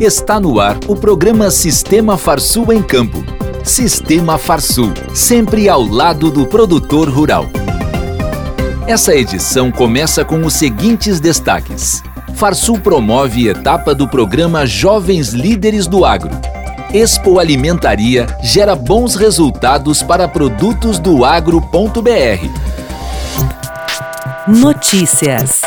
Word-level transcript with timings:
Está 0.00 0.38
no 0.38 0.60
ar 0.60 0.78
o 0.86 0.94
programa 0.94 1.50
Sistema 1.50 2.16
Farsul 2.16 2.72
em 2.72 2.80
Campo. 2.80 3.18
Sistema 3.64 4.38
Farsul, 4.38 4.92
sempre 5.12 5.68
ao 5.68 5.82
lado 5.82 6.30
do 6.30 6.46
produtor 6.46 7.08
rural. 7.08 7.46
Essa 8.86 9.12
edição 9.16 9.72
começa 9.72 10.24
com 10.24 10.46
os 10.46 10.54
seguintes 10.54 11.18
destaques. 11.18 12.00
Farsul 12.36 12.78
promove 12.78 13.48
etapa 13.48 13.92
do 13.92 14.06
programa 14.06 14.64
Jovens 14.64 15.30
Líderes 15.30 15.88
do 15.88 16.04
Agro. 16.04 16.30
Expo 16.94 17.40
Alimentaria 17.40 18.28
gera 18.40 18.76
bons 18.76 19.16
resultados 19.16 20.00
para 20.00 20.28
produtos 20.28 21.00
do 21.00 21.24
agro.br. 21.24 22.46
Notícias. 24.46 25.62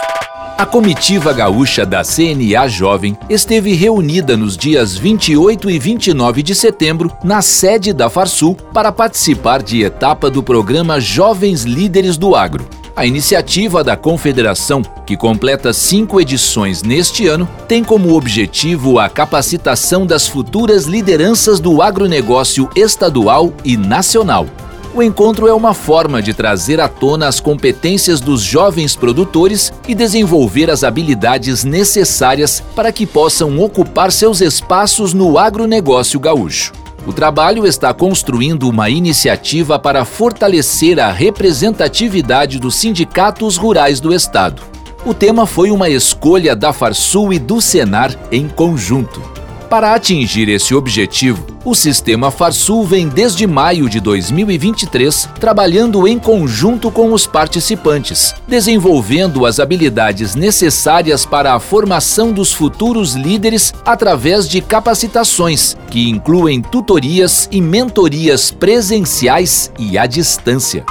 A 0.62 0.66
comitiva 0.68 1.34
gaúcha 1.34 1.84
da 1.88 2.04
CNA 2.04 2.68
Jovem 2.68 3.18
esteve 3.28 3.74
reunida 3.74 4.38
nos 4.38 4.56
dias 4.56 4.96
28 4.96 5.72
e 5.72 5.80
29 5.80 6.44
de 6.44 6.54
setembro 6.54 7.12
na 7.24 7.42
sede 7.42 7.92
da 7.92 8.12
Farsul 8.12 8.56
para 8.72 8.92
participar 8.92 9.64
de 9.64 9.82
etapa 9.82 10.30
do 10.30 10.44
programa 10.44 11.00
Jovens 11.00 11.64
Líderes 11.64 12.16
do 12.16 12.36
Agro. 12.36 12.64
A 12.96 13.08
iniciativa 13.08 13.84
da 13.84 13.98
Confederação, 13.98 14.84
que 15.04 15.18
completa 15.18 15.74
cinco 15.74 16.22
edições 16.22 16.84
neste 16.84 17.28
ano, 17.28 17.50
tem 17.68 17.84
como 17.84 18.16
objetivo 18.16 19.00
a 19.00 19.10
capacitação 19.10 20.06
das 20.06 20.28
futuras 20.28 20.86
lideranças 20.86 21.60
do 21.60 21.82
agronegócio 21.82 22.70
estadual 22.76 23.52
e 23.66 23.76
nacional. 23.76 24.46
O 24.94 25.02
encontro 25.02 25.48
é 25.48 25.54
uma 25.54 25.74
forma 25.74 26.22
de 26.22 26.34
trazer 26.34 26.82
à 26.82 26.88
tona 26.90 27.26
as 27.30 27.40
competências 27.40 28.20
dos 28.20 28.42
jovens 28.42 28.94
produtores 28.94 29.72
e 29.88 29.96
desenvolver 29.96 30.70
as 30.70 30.84
habilidades 30.84 31.64
necessárias 31.64 32.62
para 32.76 32.92
que 32.92 33.06
possam 33.06 33.58
ocupar 33.60 34.12
seus 34.12 34.42
espaços 34.42 35.14
no 35.14 35.38
agronegócio 35.38 36.20
gaúcho. 36.20 36.74
O 37.08 37.14
trabalho 37.14 37.66
está 37.66 37.94
construindo 37.94 38.68
uma 38.68 38.90
iniciativa 38.90 39.80
para 39.80 40.04
fortalecer 40.04 41.00
a 41.00 41.10
representatividade 41.10 42.60
dos 42.60 42.76
sindicatos 42.76 43.56
rurais 43.56 44.02
do 44.02 44.14
Estado. 44.14 44.62
O 45.06 45.14
tema 45.14 45.48
foi 45.48 45.72
uma 45.72 45.90
escolha 45.90 46.54
da 46.54 46.74
Farsul 46.74 47.32
e 47.32 47.40
do 47.40 47.62
Senar 47.62 48.14
em 48.30 48.48
conjunto. 48.48 49.41
Para 49.72 49.94
atingir 49.94 50.50
esse 50.50 50.76
objetivo, 50.76 51.48
o 51.64 51.74
sistema 51.74 52.30
Farsul 52.30 52.84
vem 52.84 53.08
desde 53.08 53.48
maio 53.48 53.88
de 53.88 54.02
2023 54.02 55.30
trabalhando 55.40 56.06
em 56.06 56.20
conjunto 56.20 56.92
com 56.92 57.14
os 57.14 57.26
participantes, 57.26 58.36
desenvolvendo 58.46 59.46
as 59.46 59.62
habilidades 59.62 60.36
necessárias 60.36 61.26
para 61.26 61.54
a 61.54 61.60
formação 61.62 62.34
dos 62.34 62.52
futuros 62.52 63.14
líderes 63.14 63.74
através 63.86 64.46
de 64.50 64.60
capacitações, 64.60 65.78
que 65.90 66.10
incluem 66.10 66.62
tutorias 66.62 67.48
e 67.50 67.62
mentorias 67.62 68.52
presenciais 68.52 69.72
e 69.80 69.98
à 69.98 70.06
distância. 70.06 70.84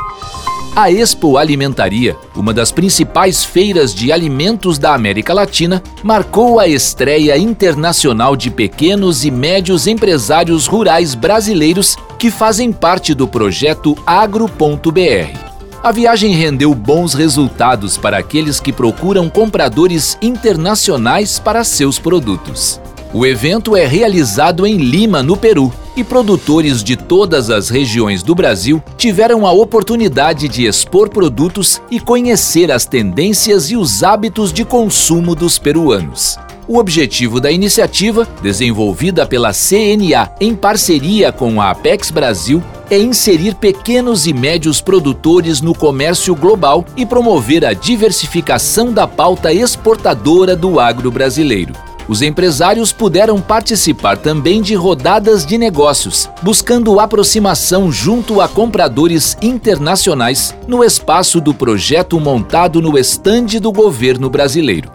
A 0.74 0.88
Expo 0.90 1.36
Alimentaria, 1.36 2.16
uma 2.34 2.54
das 2.54 2.70
principais 2.70 3.44
feiras 3.44 3.92
de 3.92 4.12
alimentos 4.12 4.78
da 4.78 4.94
América 4.94 5.34
Latina, 5.34 5.82
marcou 6.02 6.60
a 6.60 6.68
estreia 6.68 7.36
internacional 7.36 8.36
de 8.36 8.50
pequenos 8.50 9.24
e 9.24 9.32
médios 9.32 9.88
empresários 9.88 10.68
rurais 10.68 11.16
brasileiros 11.16 11.96
que 12.18 12.30
fazem 12.30 12.72
parte 12.72 13.14
do 13.14 13.26
projeto 13.26 13.96
Agro.br. 14.06 15.50
A 15.82 15.90
viagem 15.90 16.34
rendeu 16.34 16.72
bons 16.72 17.14
resultados 17.14 17.96
para 17.98 18.18
aqueles 18.18 18.60
que 18.60 18.72
procuram 18.72 19.28
compradores 19.28 20.16
internacionais 20.22 21.40
para 21.40 21.64
seus 21.64 21.98
produtos. 21.98 22.80
O 23.12 23.26
evento 23.26 23.76
é 23.76 23.84
realizado 23.86 24.64
em 24.64 24.76
Lima, 24.76 25.20
no 25.20 25.36
Peru, 25.36 25.72
e 25.96 26.04
produtores 26.04 26.84
de 26.84 26.94
todas 26.96 27.50
as 27.50 27.68
regiões 27.68 28.22
do 28.22 28.36
Brasil 28.36 28.80
tiveram 28.96 29.44
a 29.44 29.50
oportunidade 29.50 30.48
de 30.48 30.64
expor 30.64 31.08
produtos 31.08 31.82
e 31.90 31.98
conhecer 31.98 32.70
as 32.70 32.86
tendências 32.86 33.68
e 33.72 33.76
os 33.76 34.04
hábitos 34.04 34.52
de 34.52 34.64
consumo 34.64 35.34
dos 35.34 35.58
peruanos. 35.58 36.38
O 36.68 36.78
objetivo 36.78 37.40
da 37.40 37.50
iniciativa, 37.50 38.28
desenvolvida 38.40 39.26
pela 39.26 39.50
CNA 39.52 40.30
em 40.40 40.54
parceria 40.54 41.32
com 41.32 41.60
a 41.60 41.70
Apex 41.70 42.12
Brasil, 42.12 42.62
é 42.88 42.96
inserir 42.96 43.56
pequenos 43.56 44.24
e 44.28 44.32
médios 44.32 44.80
produtores 44.80 45.60
no 45.60 45.74
comércio 45.74 46.32
global 46.36 46.84
e 46.96 47.04
promover 47.04 47.64
a 47.64 47.72
diversificação 47.72 48.92
da 48.92 49.08
pauta 49.08 49.52
exportadora 49.52 50.54
do 50.54 50.78
agro 50.78 51.10
brasileiro. 51.10 51.89
Os 52.10 52.22
empresários 52.22 52.92
puderam 52.92 53.40
participar 53.40 54.16
também 54.16 54.60
de 54.60 54.74
rodadas 54.74 55.46
de 55.46 55.56
negócios, 55.56 56.28
buscando 56.42 56.98
aproximação 56.98 57.92
junto 57.92 58.40
a 58.40 58.48
compradores 58.48 59.38
internacionais 59.40 60.52
no 60.66 60.82
espaço 60.82 61.40
do 61.40 61.54
projeto 61.54 62.18
montado 62.18 62.82
no 62.82 62.98
estande 62.98 63.60
do 63.60 63.70
governo 63.70 64.28
brasileiro. 64.28 64.90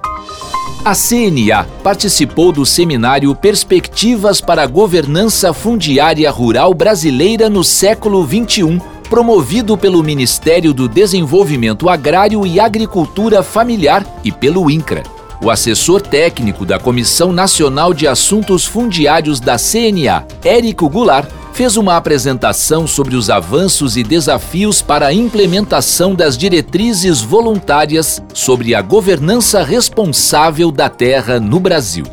A 0.84 0.94
CNA 0.94 1.66
participou 1.82 2.52
do 2.52 2.66
seminário 2.66 3.34
Perspectivas 3.34 4.42
para 4.42 4.64
a 4.64 4.68
Governança 4.68 5.54
Fundiária 5.54 6.30
Rural 6.30 6.74
Brasileira 6.74 7.50
no 7.50 7.64
século 7.64 8.28
XXI, 8.28 8.82
promovido 9.10 9.78
pelo 9.78 10.04
Ministério 10.04 10.74
do 10.74 10.90
Desenvolvimento 10.90 11.88
Agrário 11.88 12.46
e 12.46 12.60
Agricultura 12.60 13.42
Familiar 13.42 14.06
e 14.22 14.34
pelo 14.34 14.70
INCRA. 14.70 15.15
O 15.42 15.50
assessor 15.50 16.02
técnico 16.02 16.66
da 16.66 16.80
Comissão 16.80 17.32
Nacional 17.32 17.94
de 17.94 18.08
Assuntos 18.08 18.66
Fundiários 18.66 19.40
da 19.40 19.58
CNA, 19.58 20.26
Érico 20.44 20.90
Goulart, 20.90 21.30
fez 21.54 21.78
uma 21.78 21.96
apresentação 21.96 22.86
sobre 22.86 23.16
os 23.16 23.30
avanços 23.30 23.96
e 23.96 24.04
desafios 24.04 24.82
para 24.82 25.08
a 25.08 25.14
implementação 25.14 26.14
das 26.14 26.38
diretrizes 26.38 27.22
voluntárias 27.22 28.22
sobre 28.34 28.76
a 28.76 28.82
governança 28.82 29.64
responsável 29.64 30.72
da 30.72 30.90
terra 30.90 31.40
no 31.40 31.60
Brasil. 31.60 32.06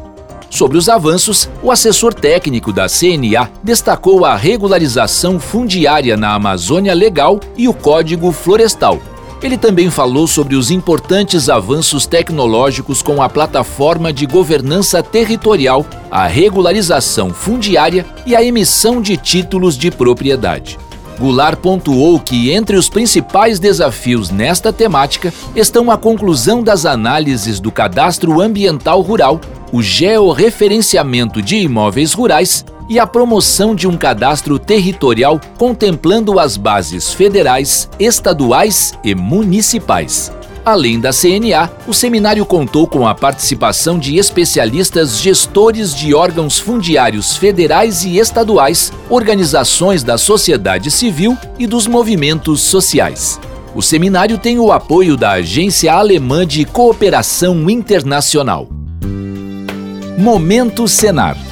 Sobre 0.49 0.77
os 0.77 0.89
avanços, 0.89 1.49
o 1.63 1.71
assessor 1.71 2.13
técnico 2.13 2.73
da 2.73 2.87
CNA 2.87 3.51
destacou 3.65 4.25
a 4.25 4.37
regularização 4.37 5.41
fundiária 5.41 6.17
na 6.17 6.35
Amazônia 6.35 6.93
Legal 6.93 7.41
e 7.57 7.69
o 7.69 7.73
Código 7.73 8.31
Florestal, 8.33 9.01
ele 9.43 9.59
também 9.59 9.91
falou 9.91 10.27
sobre 10.27 10.55
os 10.55 10.71
importantes 10.71 11.49
avanços 11.49 12.07
tecnológicos 12.07 13.03
com 13.03 13.23
a 13.23 13.29
plataforma 13.29 14.13
de 14.13 14.25
governança 14.25 15.03
territorial, 15.03 15.85
a 16.11 16.27
regularização 16.27 17.33
fundiária 17.35 18.07
e 18.25 18.37
a 18.37 18.43
emissão 18.43 19.03
de 19.03 19.17
títulos 19.17 19.77
de 19.77 19.91
propriedade. 19.91 20.79
Goulart 21.19 21.59
pontuou 21.59 22.19
que 22.19 22.51
entre 22.51 22.77
os 22.77 22.89
principais 22.89 23.59
desafios 23.59 24.31
nesta 24.31 24.73
temática 24.73 25.33
estão 25.55 25.91
a 25.91 25.97
conclusão 25.97 26.63
das 26.63 26.87
análises 26.87 27.61
do 27.61 27.71
cadastro 27.71 28.41
ambiental 28.41 29.01
rural, 29.01 29.41
o 29.73 29.83
georreferenciamento 29.83 31.41
de 31.41 31.57
imóveis 31.57 32.13
rurais 32.13 32.65
e 32.89 32.99
a 32.99 33.07
promoção 33.07 33.75
de 33.75 33.87
um 33.87 33.97
cadastro 33.97 34.59
territorial 34.59 35.41
contemplando 35.59 36.39
as 36.39 36.57
bases 36.57 37.13
federais, 37.13 37.89
estaduais 37.99 38.93
e 39.05 39.15
municipais. 39.15 40.33
Além 40.65 41.01
da 41.01 41.11
CNA, 41.13 41.71
o 41.89 41.93
seminário 41.93 42.47
contou 42.47 42.87
com 42.87 43.07
a 43.07 43.15
participação 43.15 43.99
de 43.99 44.17
especialistas 44.17 45.19
gestores 45.19 45.93
de 45.93 46.15
órgãos 46.15 46.61
fundiários 46.61 47.37
federais 47.37 48.05
e 48.05 48.19
estaduais, 48.19 48.93
organizações 49.11 50.05
da 50.05 50.17
sociedade 50.17 50.89
civil 50.89 51.37
e 51.59 51.67
dos 51.67 51.89
movimentos 51.89 52.61
sociais. 52.61 53.41
O 53.75 53.83
seminário 53.83 54.39
tem 54.39 54.61
o 54.61 54.71
apoio 54.71 55.17
da 55.17 55.33
Agência 55.33 55.93
Alemã 55.93 56.47
de 56.47 56.65
Cooperação 56.65 57.69
Internacional. 57.69 58.69
Momento 60.17 60.87
Senar 60.87 61.52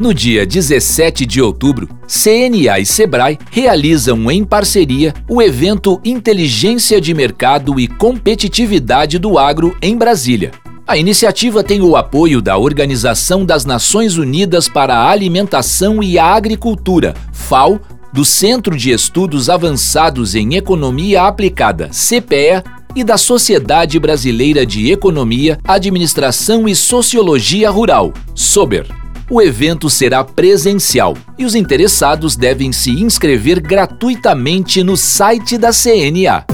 no 0.00 0.14
dia 0.14 0.46
17 0.46 1.26
de 1.26 1.42
outubro, 1.42 1.86
CNA 2.08 2.80
e 2.80 2.86
Sebrae 2.86 3.38
realizam 3.50 4.30
em 4.30 4.42
parceria 4.42 5.14
o 5.28 5.42
evento 5.42 6.00
Inteligência 6.02 6.98
de 6.98 7.12
Mercado 7.12 7.78
e 7.78 7.86
Competitividade 7.86 9.18
do 9.18 9.38
Agro 9.38 9.76
em 9.82 9.96
Brasília. 9.96 10.52
A 10.86 10.96
iniciativa 10.96 11.62
tem 11.62 11.82
o 11.82 11.94
apoio 11.94 12.40
da 12.40 12.56
Organização 12.56 13.44
das 13.44 13.66
Nações 13.66 14.16
Unidas 14.16 14.68
para 14.68 14.96
a 14.96 15.10
Alimentação 15.10 16.02
e 16.02 16.18
a 16.18 16.24
Agricultura, 16.24 17.14
FAO, 17.30 17.78
do 18.12 18.24
Centro 18.24 18.76
de 18.76 18.90
Estudos 18.90 19.48
Avançados 19.50 20.34
em 20.34 20.56
Economia 20.56 21.22
Aplicada, 21.22 21.90
CPEA, 21.92 22.64
e 22.96 23.04
da 23.04 23.16
Sociedade 23.16 24.00
Brasileira 24.00 24.66
de 24.66 24.90
Economia, 24.90 25.60
Administração 25.62 26.68
e 26.68 26.74
Sociologia 26.74 27.70
Rural, 27.70 28.12
SOBER. 28.34 28.86
O 29.30 29.40
evento 29.40 29.88
será 29.88 30.24
presencial 30.24 31.16
e 31.38 31.44
os 31.44 31.54
interessados 31.54 32.34
devem 32.34 32.72
se 32.72 32.90
inscrever 32.90 33.60
gratuitamente 33.60 34.82
no 34.82 34.96
site 34.96 35.56
da 35.56 35.70
CNA. 35.70 36.44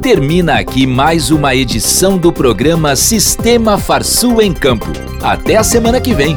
Termina 0.00 0.54
aqui 0.60 0.86
mais 0.86 1.32
uma 1.32 1.52
edição 1.52 2.16
do 2.16 2.32
programa 2.32 2.94
Sistema 2.94 3.76
Farsul 3.76 4.40
em 4.40 4.52
Campo. 4.52 4.86
Até 5.20 5.56
a 5.56 5.64
semana 5.64 6.00
que 6.00 6.14
vem. 6.14 6.36